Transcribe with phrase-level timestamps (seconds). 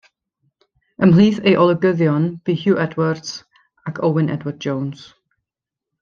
[1.07, 3.31] Ymhlith ei olygyddion bu Hugh Edwards
[3.91, 5.05] ac Owen Edward Jones.